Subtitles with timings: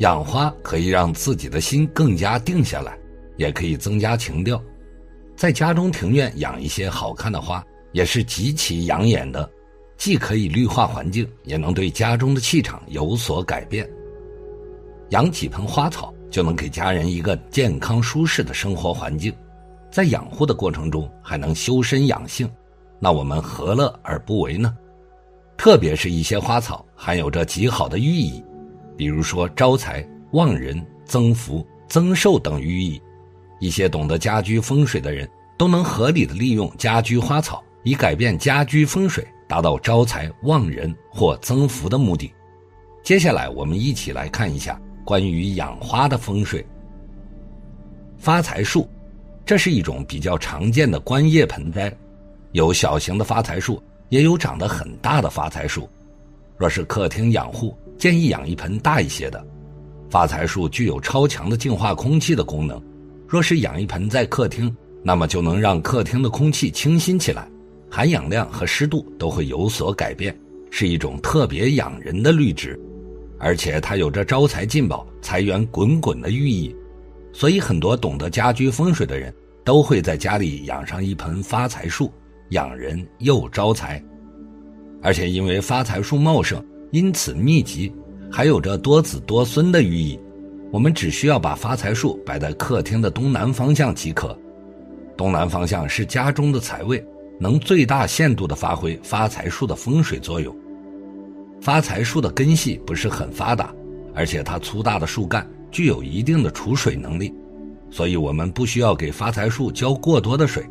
[0.00, 2.98] 养花可以让自己的心更加定下来，
[3.36, 4.62] 也可以增加情调。
[5.36, 7.62] 在家中庭院养一些好看的花，
[7.92, 9.48] 也是极其养眼的，
[9.98, 13.86] 既可以绿化环境，也能对家中的气场有所改变。
[15.10, 19.30] 养几盆花草，就能给家人一个健康舒适的生活环境，
[19.90, 22.50] 在养护的过程中还能修身养性，
[22.98, 24.74] 那我们何乐而不为呢？
[25.58, 28.42] 特别是一些花草含有着极好的寓意，
[29.00, 33.00] 比如说招财、旺人、增福、增寿等寓意。
[33.58, 35.26] 一些懂得家居风水的人
[35.56, 42.30] 都能合理的利用家居花草，以改变家居风水，达到招财、旺人或增福的目的。
[43.02, 44.78] 接下来，我们一起来看一下。
[45.02, 46.62] 关于养花的风水，
[48.18, 48.86] 发财树，
[49.46, 51.90] 这是一种比较常见的观叶盆栽，
[52.52, 55.88] 有小型的发财树，也有长得很大的发财树。
[56.58, 59.46] 若是客厅养护，建议养一盆大一些的。
[60.08, 62.82] 发财树具有超强的净化空气的功能，
[63.28, 67.46] 若是养一盆在客厅，那么就能让客厅的空气清新起来，
[67.90, 70.34] 含氧量和湿度都会有所改变，
[70.70, 72.80] 是一种特别养人的绿植。
[73.38, 76.74] 而且它有着招财进宝、财源滚滚的寓意，
[77.34, 82.10] 所以很多懂得家居风水的人都会在家里养上一盆发财树，
[82.48, 84.02] 养人又招财。
[85.02, 87.92] 而且因为发财树茂盛，因此密集，
[88.30, 90.18] 还有着多子多孙的寓意。
[90.72, 94.36] 我们只需要把发财树摆在客厅的东南方向即可。
[95.16, 97.04] 东南方向是家中的财位，
[97.38, 100.54] 能最大限度地发挥发财树的风水作用。
[101.60, 103.74] 发财树的根系不是很发达，
[104.14, 107.34] 而且它粗大的树干具有一定的储水能力，
[107.90, 110.64] 所以我们不需要给发财树浇过多的水，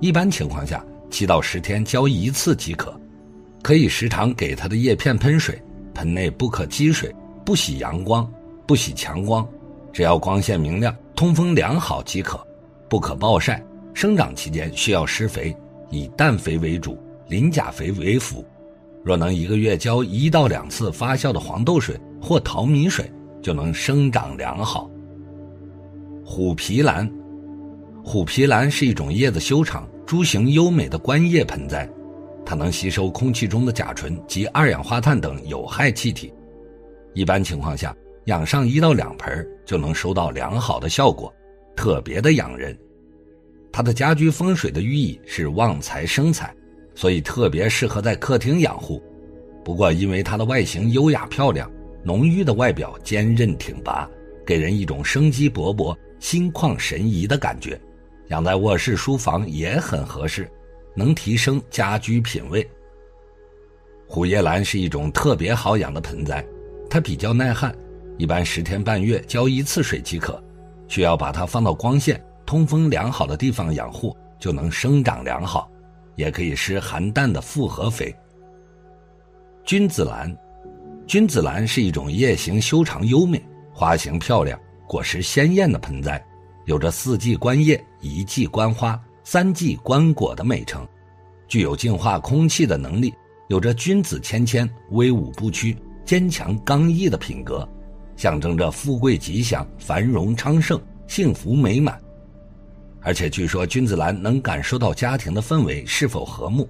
[0.00, 3.00] 一般情况下七到十天浇一次即可。
[3.70, 5.56] 可以时常给它的叶片喷水，
[5.94, 8.28] 盆内不可积水，不喜阳光，
[8.66, 9.48] 不喜强光，
[9.92, 12.44] 只要光线明亮、通风良好即可，
[12.88, 13.64] 不可暴晒。
[13.94, 15.56] 生长期间需要施肥，
[15.88, 16.98] 以氮肥为主，
[17.28, 18.44] 磷钾肥为辅。
[19.04, 23.08] 若能一个月浇一到两次发酵的黄豆水或淘米水，
[23.40, 24.90] 就能生长良好。
[26.24, 27.08] 虎皮兰，
[28.02, 31.88] 虎皮兰是一种叶子修长、株形优美的观叶盆栽，
[32.50, 36.34] 它能吸收空气中的甲醇及二氧化碳等有害气体。
[37.14, 37.94] 一般情况下，
[38.24, 41.32] 养上一到两盆就能收到良好的效果，
[41.76, 42.76] 特别的养人。
[43.70, 46.52] 它的家居风水的寓意是旺财生财。
[46.92, 49.00] 所以特别适合在客厅养护，
[49.64, 51.70] 不过因为它的外形优雅漂亮，
[52.02, 54.10] 浓郁的外表坚韧挺拔，
[54.44, 57.80] 给人一种生机勃勃、心旷神怡的感觉。
[58.30, 60.50] 养在卧室、书房也很合适，
[61.00, 62.68] 能提升家居品味。
[64.06, 66.44] 虎叶兰是一种特别好养的盆栽，
[66.90, 67.74] 它比较耐旱，
[68.18, 70.42] 一般十天半月浇一次水即可，
[70.88, 75.70] 需要把它放到光线、通风良好的地方养护，就能生长良好。
[76.16, 78.14] 也可以施含氮的复合肥。
[79.64, 80.36] 君子兰，
[81.06, 86.22] 君子兰是一种叶形修长优美、花型漂亮、果实鲜艳的盆栽，
[86.66, 90.86] 有着四季观叶、一季观花、三季观果的美称，
[91.46, 93.14] 具有净化空气的能力，
[93.48, 97.68] 有着君子谦谦、威武不屈、坚强刚毅的品格，
[98.16, 102.00] 象征着富贵吉祥、繁荣昌盛、幸福美满。
[103.02, 106.68] 而且据说君子兰能感受到家庭的氛围是否和睦，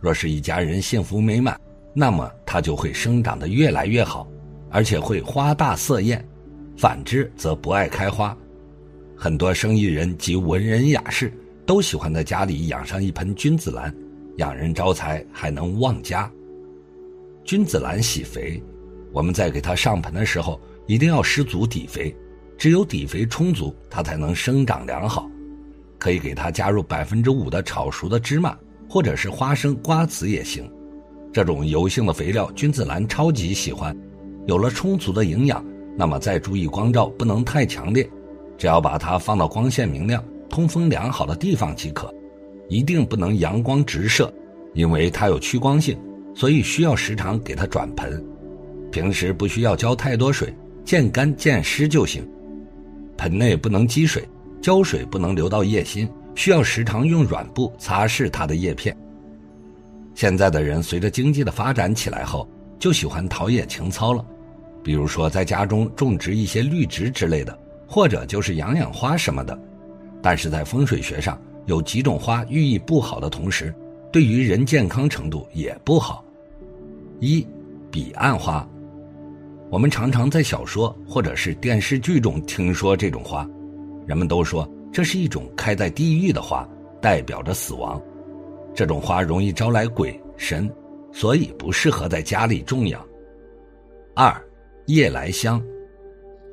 [0.00, 1.58] 若是一家人幸福美满，
[1.94, 4.28] 那么它就会生长得越来越好，
[4.70, 6.20] 而且会花大色艳；
[6.76, 8.36] 反之则不爱开花。
[9.16, 11.32] 很多生意人及文人雅士
[11.68, 13.94] 都喜欢在家里养上一盆君子兰，
[14.38, 16.32] 养人招财还能旺家。
[17.44, 18.62] 君子兰喜肥，
[19.12, 22.16] 我们在给它上盆的时候一定要施足底肥，
[22.56, 25.30] 只有底肥充足，它才能生长良好。
[25.98, 28.56] 可以给它加入百分之五的炒熟的芝麻，
[28.88, 30.66] 或者是花生、瓜子也行。
[31.34, 33.94] 这种油性的肥料，君子兰超级喜欢。
[34.46, 35.62] 有了充足的营养，
[35.98, 38.08] 那么再注意光照不能太强烈，
[38.56, 42.12] 只要把它放到光线明亮、通风良好的地方即可。
[42.68, 44.32] 一定不能阳光直射，
[44.74, 45.98] 因为它有趋光性，
[46.34, 48.22] 所以需要时常给它转盆。
[48.90, 50.54] 平时不需要浇太多水，
[50.84, 52.28] 见干见湿就行。
[53.16, 54.26] 盆内不能积水。
[54.60, 58.94] 浇水不能流到叶心，需要时常用软布擦拭它的叶片。
[60.16, 62.46] 现在的人随着经济的发展起来后，
[62.76, 64.26] 就喜欢陶冶情操了，
[64.82, 67.56] 比如说在家中种植一些绿植之类的，
[67.86, 69.56] 或者就是养养花什么的。
[70.22, 73.74] 但是在风水学上，有几种花寓意不好的同时，
[74.12, 76.24] 对于人健康程度也不好。
[77.20, 77.46] 一，
[77.90, 78.66] 彼岸花。
[79.70, 83.48] 我们常常在小说或者是电视剧中听说这种花，
[84.06, 86.66] 人们都说这是一种开在地狱的花，
[87.02, 88.00] 代表着死亡。
[88.74, 90.72] 这种花容易招来鬼神，
[91.12, 93.04] 所以不适合在家里种养。
[94.14, 94.34] 二，
[94.86, 95.62] 夜来香，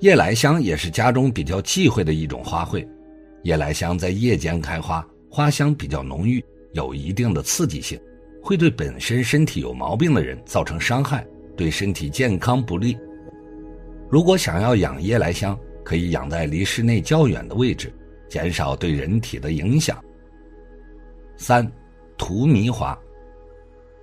[0.01, 2.85] 夜来香也是家中比较忌讳的一种花卉。
[3.45, 6.43] 夜来香在夜间开花，花香比较浓郁，
[6.73, 7.99] 有一定的刺激性，
[8.41, 11.23] 会对本身身体有毛病的人造成伤害，
[11.55, 12.97] 对身体健康不利。
[14.09, 17.93] 如果想要养夜来香，可以养在离室内较远的位置，
[18.27, 20.03] 减少对人体的影响。
[21.37, 21.71] 三，
[22.17, 22.97] 荼蘼花。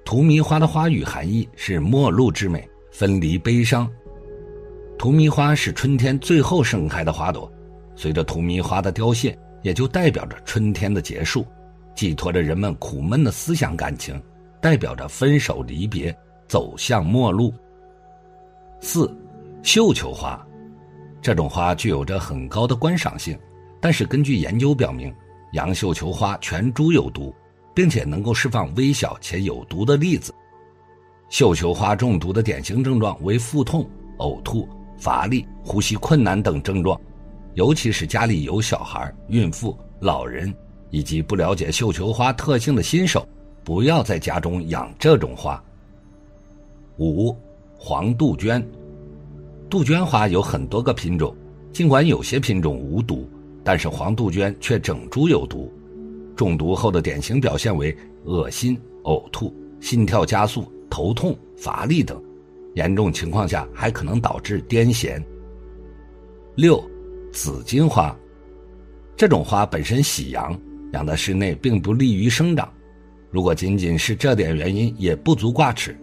[0.05, 3.91] 荼蘼花的花语含义是陌路之美，分离悲伤。
[4.97, 7.53] 荼蘼花是春天最后盛开的花朵，
[7.95, 11.47] 随着荼蘼花的凋谢，也就代表着春天的结束，
[11.95, 14.21] 寄托着人们苦闷的思想感情，
[14.61, 16.17] 代表着分手离别，
[16.49, 17.53] 走向末路。
[18.81, 19.15] 四。
[19.65, 20.45] 绣球花，
[21.21, 23.39] 这种花具有着很高的观赏性，
[23.81, 25.15] 但是根据研究表明，
[25.53, 27.33] 洋绣球花全株有毒，
[27.73, 30.35] 并且能够释放微小且有毒的粒子。
[31.29, 34.69] 绣球花中毒的典型症状为腹痛、呕吐、
[34.99, 37.01] 乏力、呼吸困难等症状，
[37.55, 40.53] 尤其是家里有小孩、孕妇、老人
[40.91, 43.27] 以及不了解绣球花特性的新手，
[43.63, 45.63] 不要在家中养这种花。
[46.99, 47.37] 五，
[47.77, 48.67] 黄杜鹃。
[49.69, 51.35] 杜鹃花有很多个品种，
[51.73, 53.29] 尽管有些品种无毒，
[53.65, 55.73] 但是黄杜鹃却整株有毒。
[56.37, 62.23] 中毒后的典型表现为恶心、呕吐、心跳加速、头痛、乏力等，
[62.75, 65.23] 严重情况下还可能导致癫痫。
[66.55, 66.83] 六，
[67.33, 68.15] 紫荆花，
[69.17, 70.57] 这种花本身喜阳，
[70.93, 72.71] 养在室内并不利于生长。
[73.31, 75.97] 如果仅仅是这点原因，也不足挂齿。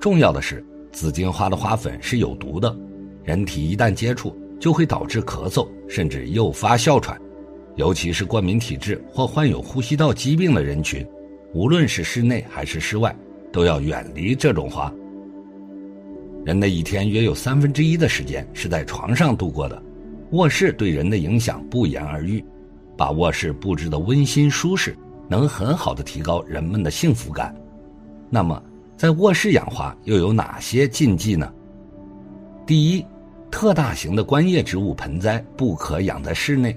[0.00, 2.74] 重要的是，紫荆花的花粉是有毒的。
[3.22, 7.20] 人体一旦接触，就会导致咳嗽，甚至诱发哮喘，
[7.76, 11.06] 尤其是过敏体质或患有呼吸道疾病的人群，
[11.52, 13.14] 无论是室内还是室外，
[13.52, 14.90] 都要远离这种花。
[16.46, 19.80] 人的一天约有三分之一的时间是在床上度过的，
[20.30, 22.44] 卧室对人的影响不言而喻。
[22.96, 24.94] 把卧室布置的温馨舒适，
[25.26, 27.54] 能很好的提高人们的幸福感。
[28.28, 28.62] 那么，
[28.94, 31.50] 在卧室养花又有哪些禁忌呢？
[32.66, 33.06] 第一，
[33.50, 36.76] 特大型的观叶植物盆栽不可养在室内。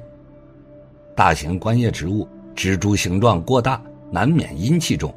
[1.13, 5.13] 大型观叶植物植株形状过大，难免阴气重，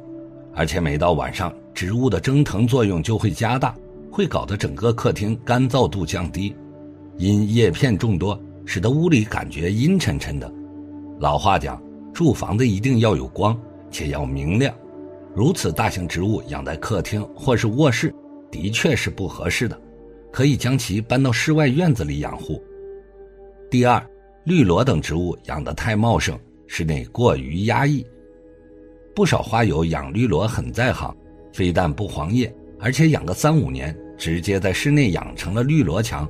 [0.53, 3.73] 而且每到晚上，植物的蒸腾作用就会加大，
[4.11, 6.53] 会搞得整个客厅干燥度降低。
[7.17, 10.51] 因叶片众多，使得屋里感觉阴沉沉的。
[11.19, 11.81] 老话讲，
[12.13, 13.59] 住房子一定要有光，
[13.89, 14.73] 且要明亮。
[15.35, 18.13] 如此大型植物养在客厅或是卧室，
[18.51, 19.79] 的确是不合适的。
[20.31, 22.61] 可以将其搬到室外院子里养护。
[23.71, 24.05] 第二，
[24.43, 26.37] 绿萝等植物养得太茂盛，
[26.67, 28.05] 室内过于压抑。
[29.15, 31.15] 不少花友养绿萝很在行，
[31.51, 36.29] 非但不黄叶，而且养个三五年，直接在室内养成了绿萝墙。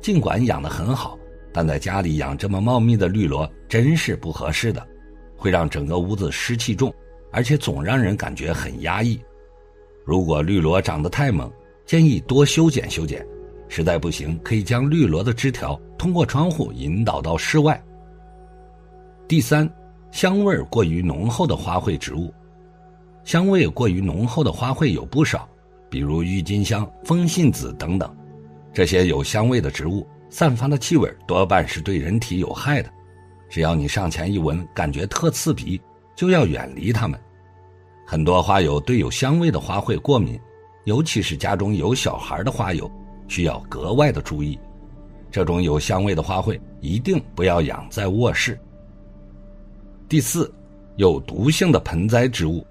[0.00, 1.18] 尽管养得很好，
[1.52, 4.86] 但在家里养这么茂密的绿萝真是不合适的，
[5.36, 6.92] 会让整个屋子湿气重，
[7.30, 9.20] 而且总让人感觉很压抑。
[10.04, 11.50] 如果绿萝长得太猛，
[11.84, 13.24] 建议多修剪修剪，
[13.68, 17.80] 实在不行可以将绿萝的枝条通过窗户引导到室外。
[19.28, 19.70] 第三，
[20.10, 22.32] 香味过于浓厚的花卉植物，
[23.22, 25.48] 香味过于浓厚的花卉有不少，
[25.88, 28.12] 比如郁金香、风信子等等，
[28.72, 32.90] 这些有香味的植物散发的气味多半是对人体有害的，
[33.48, 35.80] 只要你上前一闻，感觉特刺鼻，
[36.14, 37.18] 就要远离它们。
[38.06, 40.38] 很多花友对有香味的花卉过敏。
[40.84, 42.90] 尤其是家中有小孩的花友，
[43.28, 44.58] 需要格外的注意。
[45.30, 48.58] 这种有香味的花卉一定不要养在卧室。
[50.08, 50.52] 第四，
[50.96, 52.66] 有毒性的盆栽植物。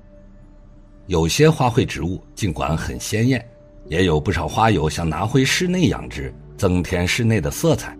[1.05, 3.47] 有些花卉植物尽管很鲜艳，
[3.89, 7.97] 也有不少花友想拿回室内养殖，增添室内的色彩。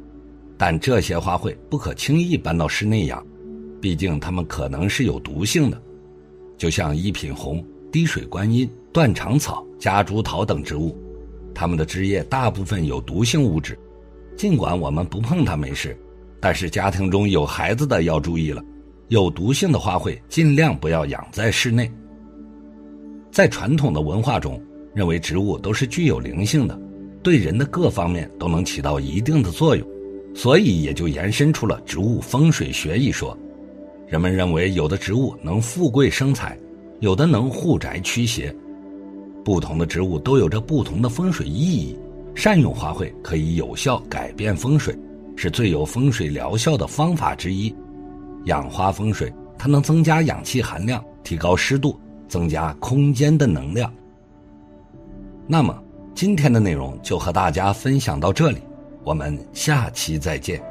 [0.57, 3.25] 但这些花卉不可轻易搬到室内养，
[3.81, 5.81] 毕竟它们可能是有毒性的，
[6.57, 8.69] 就像一品红、滴水观音。
[8.91, 10.97] 断肠草、夹竹桃等植物，
[11.53, 13.77] 它们的枝叶大部分有毒性物质。
[14.35, 15.95] 尽管我们不碰它没事，
[16.39, 18.63] 但是家庭中有孩子的要注意了。
[19.09, 21.89] 有毒性的花卉尽量不要养在室内。
[23.31, 24.59] 在传统的文化中，
[24.93, 26.79] 认为植物都是具有灵性的
[27.21, 29.99] 对人的各方面都能起到一定的作用。
[30.33, 33.37] 所以也就延伸出了植物风水学一说。
[34.07, 36.57] 人们认为有的植物能富贵生财
[36.99, 38.53] 有的能护宅驱邪。
[39.43, 41.97] 不同的植物都有着不同的风水意义
[42.35, 44.97] 善用花卉可以有效改变风水
[45.35, 47.73] 是最有风水疗效的方法之一。
[48.45, 53.93] 养花风水它能增加氧气含量提高湿度增加空间的能量
[55.51, 55.75] 那么
[56.13, 58.61] 今天的内容就和大家分享到这里
[59.03, 60.68] 我们下期再见。